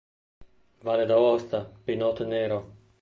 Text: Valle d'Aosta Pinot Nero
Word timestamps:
Valle 0.87 1.05
d'Aosta 1.11 1.61
Pinot 1.85 2.25
Nero 2.35 2.59